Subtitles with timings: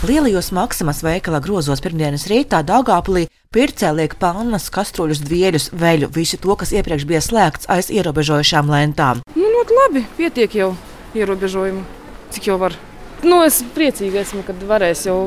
[0.00, 6.54] Lielajos Maksimas veikalā grozos pirmdienas rītā Dāngāpulī pircē liek pannas, kastruļus, dvieļus, veļu, visu to,
[6.56, 9.20] kas iepriekš bija slēgts aiz ierobežojušām lentām.
[9.36, 10.70] Nu, not labi, pietiek jau
[11.12, 11.84] ierobežojumu,
[12.32, 12.78] cik jau var.
[13.20, 15.18] Nu, es priecīgi esmu, kad varēs jau,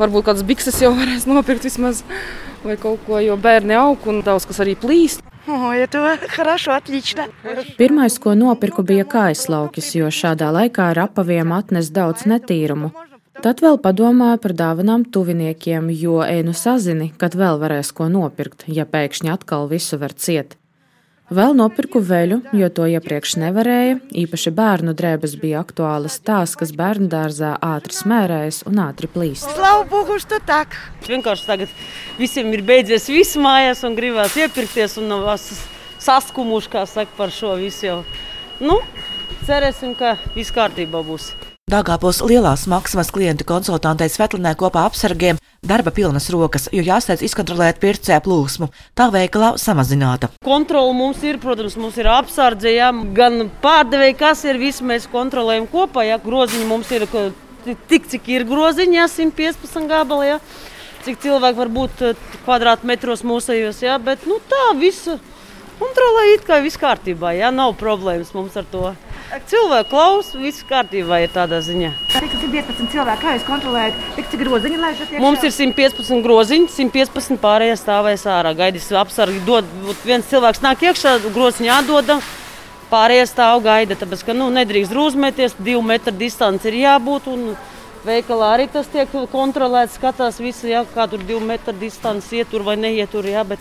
[0.00, 2.00] varbūt kādas bikses jau varēs nopirkt vismaz,
[2.64, 5.20] vai kaut ko, jo bērni aug un daudz kas arī plīst.
[5.44, 5.84] O, ja
[6.38, 6.72] harašu,
[7.80, 12.94] Pirmais, ko nopirku, bija kaislaukis, jo šādā laikā ar apaviem atnes daudz netīrumu.
[13.44, 18.86] Tad vēl padomāju par dāvanām tuviniekiem, jo ēnu sazini, kad vēl varēs ko nopirkt, ja
[18.88, 20.54] pēkšņi atkal visu var ciet.
[21.28, 27.10] Vēl nopirku veļu, jo to iepriekš nevarēja, īpaši bērnu drēbes bija aktuālas tās, kas bērnu
[27.12, 29.52] dārzā ātri smērējas un ātri plīst.
[29.52, 30.80] Slavu Bogu, tu tak!
[31.04, 31.78] Vienkārši tagad
[32.16, 35.18] visiem ir beidzies viss mājās un gribās iepirkties un
[36.00, 38.04] saskumuši, kā saka, par šo visu jau.
[38.64, 38.80] Nu,
[39.44, 41.34] cerēsim, ka viss kārtībā būs.
[41.74, 48.20] Dāngāpos lielās maksimas klientu konsultantei Svetlinē kopā apsargiem darba pilnas rokas, jo jāsteidz izkontrolēt pircē
[48.22, 48.68] plūsmu.
[48.94, 50.28] Tā veikalā samazināta.
[50.46, 55.66] Kontrola mums ir, protams, mums ir apsardze, jā, gan pārdevēji, kas ir, visu mēs kontrolējam
[55.72, 56.04] kopā.
[56.06, 57.08] Jā, groziņi mums ir
[57.90, 60.38] tik, cik ir groziņi, jā, 115 gabali, jā,
[61.08, 65.18] cik cilvēki var būt eh, kvadrātmetros mūsējos, jā, bet nu, tā visu
[65.82, 68.92] kontrolē it kā viss kārtībā, jā, nav problēmas mums ar to.
[69.48, 71.90] Cilvēki klausa, viss kārtībā ir tādā ziņā.
[72.12, 75.14] Cik 115 cilvēki, kā jūs kontrolējat, cik groziņi laižat?
[75.22, 78.52] Mums ir 115 groziņi, 115 pārējie stāvēs ārā.
[78.58, 79.68] Gaidīs apsargi, dod,
[80.04, 82.14] viens cilvēks nāk iekšā, groziņā jādod.
[82.92, 87.26] Pārējie stāv gaida, tāpēc ka nu, nedrīkst drūzmēties, divu metru distance ir jābūt.
[87.32, 87.56] Un
[88.06, 92.76] veikalā arī tas tiek kontrolēts, skatās visu, jā, kā tur divu metru distance ietur vai
[92.78, 93.26] neietur.
[93.26, 93.58] Jā, bet,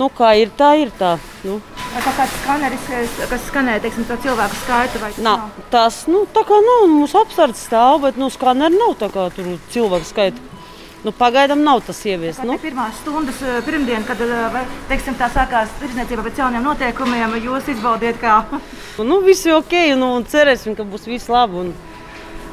[0.00, 1.16] nu, kā ir, tā ir tā.
[1.46, 1.58] Nu.
[1.92, 2.86] Vai kaut kāds skaneris,
[3.28, 5.02] kas skanē teiksim, cilvēku skaitu?
[5.02, 8.96] vai tas Nav, tas nu, tā kā nav, mums apsardz stāv, bet nu, skaneri nav
[9.00, 10.48] tā kā tur cilvēku skaita.
[11.02, 12.44] Nu, pagaidām nav tas ieviests.
[12.46, 12.54] Nu?
[12.54, 14.58] Nu, Pirmās stundas eh, pirmdien, kad eh,
[14.90, 18.38] teiksim, tā sākās tirdzniecība pēc jauniem noteikumiem, jūs izbaudiet, kā
[19.02, 21.58] nu, viss ir ok, nu, un cerēsim, ka būs viss labi.
[21.64, 21.72] Un,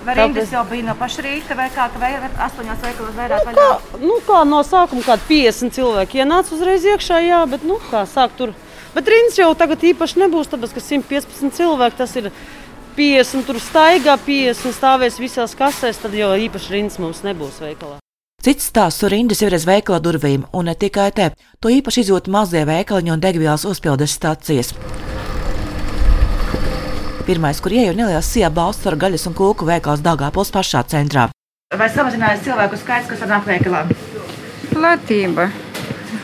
[0.05, 2.11] rindas Tāpēc- jau bija no paša rīta, vai kā, ka vai
[2.47, 7.19] astoņos veikalos vairāk Nu, kā, nu, kā no sākuma kādi 50 cilvēki ienāca uzreiz iekšā,
[7.27, 8.53] jā, bet nu, kā sāk tur.
[8.95, 12.31] Bet rindas jau tagad īpaši nebūs, tāpēc ka 115 cilvēki tas ir
[12.97, 17.97] 50 tur staigā, 50 stāvēs visās kasēs, tad jau īpaši rindas mums nebūs veikalā.
[18.41, 21.31] Cits stāsts ir rindas ir aiz veikala durvīm, un ne tikai te.
[21.59, 24.71] To īpaši izjūt mazie veikaliņi un degvielas uzpildes stācijas.
[27.29, 31.27] Pirmais, kur ieeja neliels sija balsts ar gaļas un kūku veikals Dāngāpils pašā centrā.
[31.77, 33.83] Vai samazinājās cilvēku skaits, kas nāk veikalā?
[34.71, 35.45] Platība.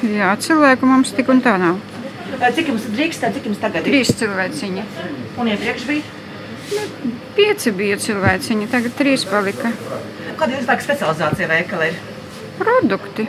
[0.01, 1.77] Jā, cilvēku mums tik un tā nav.
[2.55, 3.93] Cik jums drīkst, cik jums tagad ir?
[3.93, 4.85] Trīs cilvēciņi.
[5.37, 6.81] Un iepriekš bija?
[7.37, 9.75] Pieci bija cilvēciņi, tagad trīs palika.
[10.39, 11.91] Kāda ir jūsu specializācija veikalā?
[11.91, 12.01] ir?
[12.57, 13.27] Produkti.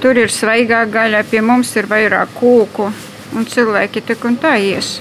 [0.00, 2.88] Tur ir svaigā gaļa, pie mums ir vairāk kūku.
[3.36, 4.94] Un cilvēki tik un tā ies.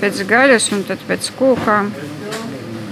[0.00, 1.90] Pēc gaļas un tad pēc kūkām.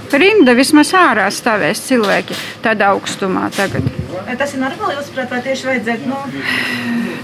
[0.09, 3.85] Rinda vismaz ārā stāvēs cilvēki tādā augstumā tagad.
[4.39, 6.17] Tas ir normāli, jūs saprotat, vai tieši vajadzētu, nu,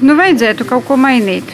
[0.05, 1.53] Nu, vajadzētu kaut ko mainīt.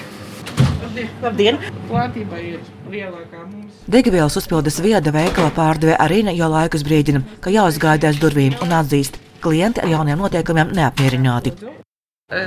[1.21, 1.59] labdien!
[1.87, 2.59] Platība ir
[2.89, 3.83] lielākā mums.
[3.87, 9.19] Degvielas uzpildes vieda veikala pārdeve Arīna jau laikus brīdina, ka jāuzgaida aiz durvīm un atzīst,
[9.43, 11.53] klienti ar jauniem noteikumiem neapmierināti.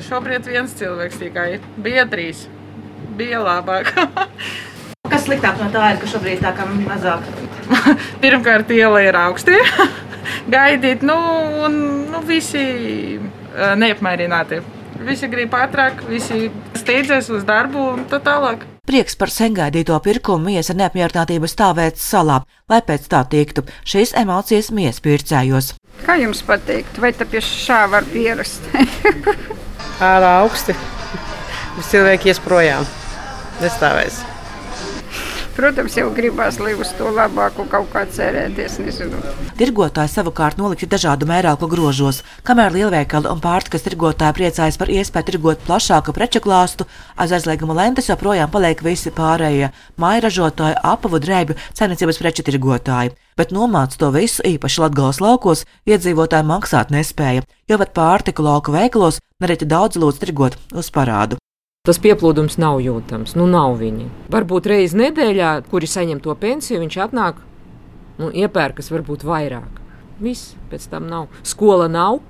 [0.08, 1.48] Šobrīd viens cilvēks tikai
[1.84, 2.46] bija trīs.
[3.16, 3.92] Bija labāk.
[5.24, 7.22] Kas sliktāk no tā ir, ka šobrīd tā kā mazāk?
[8.20, 9.54] Pirmkārt, iela ir augsti.
[10.52, 11.14] Gaidīt, nu,
[11.64, 11.78] un
[12.10, 14.58] nu, visi e, neapmierināti.
[15.08, 18.66] Visi grib ātrāk, visi steidzas uz darbu un tā tālāk.
[18.84, 23.64] Prieks par sengaidīto pirkumu mies ar neapmierinātību stāvēt salā, lai pēc tā tiktu.
[23.80, 25.72] Šīs emocijas mies pircējos.
[26.04, 28.68] Kā jums pateikt, vai tā pie šā var pierast?
[30.12, 30.76] ārā augsti.
[31.80, 32.84] Visi cilvēki ies projām.
[33.64, 34.20] Nestāvēs.
[35.54, 38.80] Protams, jau gribās, lai uz to labāku kaut kā cerēties.
[38.82, 39.20] Nezinu.
[39.54, 45.62] Tirgotāji savukārt nolikti dažādu mērauklu grožos, kamēr lielveikali un pārtikas tirgotāji priecājas par iespēju tirgot
[45.68, 49.70] plašāku preču klāstu, aiz aizlieguma lentes joprojām paliek visi pārējie-
[50.02, 53.14] māja ražotāji, apavu drēbju, saimniecības preču tirgotāji.
[53.36, 59.20] Bet nomāc to visu īpaši Latgales laukos iedzīvotāji maksāt nespēja, jo pat pārtiku lauku veikalos
[59.40, 61.38] nereti daudz lūdz tirgot uz parādu.
[61.84, 63.34] Tas pieplūdums nav jūtams.
[63.36, 64.06] Nu, nav viņi.
[64.32, 67.42] Varbūt reizē nedēļā, kuri saņem to pensiju, viņš atnāk,
[68.16, 69.82] nu, iepērkas varbūt vairāk.
[70.16, 71.26] Viss pēc tam nav.
[71.44, 72.22] Skola nav,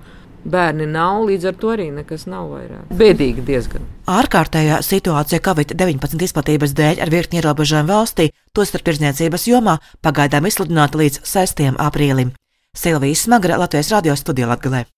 [0.43, 2.91] bērni nav, līdz ar to arī nekas nav vairāk.
[2.99, 3.87] Bēdīgi diezgan.
[4.11, 11.23] Ārkārtējā situācija Covid-19 izplatības dēļ ar virkni ierobežojumu valstī, tostarp tirdzniecības jomā, pagaidām izsludināta līdz
[11.31, 11.63] 6.
[11.79, 12.35] aprīlim.
[12.75, 14.89] Silvijas Smagra Latvijas radio studijā Latgalē.